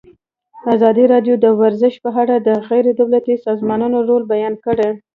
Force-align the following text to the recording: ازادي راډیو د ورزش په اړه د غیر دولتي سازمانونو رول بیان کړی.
ازادي 0.73 1.05
راډیو 1.13 1.35
د 1.39 1.45
ورزش 1.61 1.93
په 2.03 2.09
اړه 2.21 2.35
د 2.47 2.49
غیر 2.69 2.85
دولتي 2.99 3.35
سازمانونو 3.45 3.97
رول 4.09 4.23
بیان 4.33 4.53
کړی. 4.65 4.89